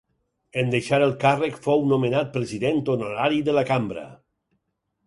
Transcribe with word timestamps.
En 0.61 0.71
deixar 0.75 0.99
el 1.07 1.13
càrrec 1.25 1.59
fou 1.67 1.85
nomenat 1.91 2.35
president 2.39 2.83
honorari 2.95 3.45
de 3.51 3.57
la 3.61 3.67
Cambra. 3.73 4.09